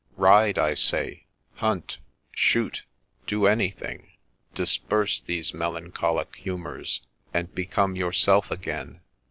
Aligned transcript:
Ride, 0.17 0.57
I 0.57 0.73
say, 0.73 1.25
hunt, 1.57 1.99
shoot, 2.31 2.81
do 3.27 3.45
anything,— 3.45 4.09
disperse 4.55 5.21
these 5.23 5.51
melan 5.51 5.91
cholic 5.91 6.37
humours, 6.37 7.01
and 7.35 7.53
become 7.53 7.95
yourself 7.95 8.49
again.' 8.49 9.01